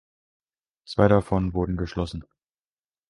[0.83, 2.25] Zwei davon wurden geschlossen.